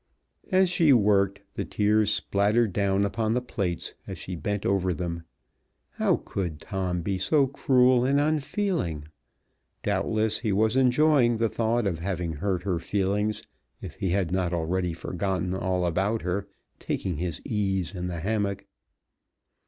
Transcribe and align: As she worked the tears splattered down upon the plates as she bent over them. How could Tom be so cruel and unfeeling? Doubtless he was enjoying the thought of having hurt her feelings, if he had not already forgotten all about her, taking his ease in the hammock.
As 0.51 0.67
she 0.67 0.91
worked 0.91 1.41
the 1.53 1.63
tears 1.63 2.11
splattered 2.11 2.73
down 2.73 3.05
upon 3.05 3.35
the 3.35 3.39
plates 3.41 3.93
as 4.07 4.17
she 4.17 4.35
bent 4.35 4.65
over 4.65 4.95
them. 4.95 5.25
How 5.91 6.15
could 6.25 6.59
Tom 6.59 7.03
be 7.03 7.19
so 7.19 7.45
cruel 7.45 8.03
and 8.03 8.19
unfeeling? 8.19 9.09
Doubtless 9.83 10.39
he 10.39 10.51
was 10.51 10.75
enjoying 10.75 11.37
the 11.37 11.49
thought 11.49 11.85
of 11.85 11.99
having 11.99 12.33
hurt 12.33 12.63
her 12.63 12.79
feelings, 12.79 13.43
if 13.79 13.93
he 13.97 14.09
had 14.09 14.31
not 14.31 14.55
already 14.55 14.93
forgotten 14.93 15.53
all 15.53 15.85
about 15.85 16.23
her, 16.23 16.47
taking 16.79 17.17
his 17.17 17.39
ease 17.45 17.93
in 17.93 18.07
the 18.07 18.21
hammock. 18.21 18.65